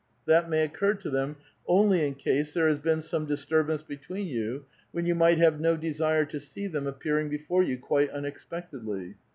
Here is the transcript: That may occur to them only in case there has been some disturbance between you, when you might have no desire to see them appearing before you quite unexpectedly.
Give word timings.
That 0.25 0.49
may 0.49 0.63
occur 0.63 0.95
to 0.95 1.11
them 1.11 1.35
only 1.67 2.07
in 2.07 2.15
case 2.15 2.55
there 2.55 2.67
has 2.67 2.79
been 2.79 3.03
some 3.03 3.27
disturbance 3.27 3.83
between 3.83 4.25
you, 4.25 4.65
when 4.91 5.05
you 5.05 5.13
might 5.13 5.37
have 5.37 5.59
no 5.59 5.77
desire 5.77 6.25
to 6.25 6.39
see 6.39 6.65
them 6.65 6.87
appearing 6.87 7.29
before 7.29 7.61
you 7.61 7.77
quite 7.77 8.09
unexpectedly. 8.09 9.13